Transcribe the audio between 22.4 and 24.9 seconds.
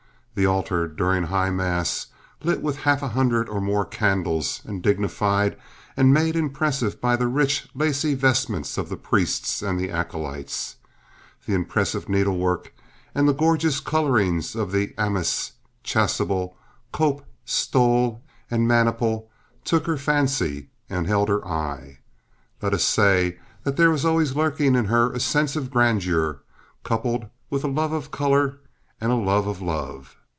Let us say there was always lurking in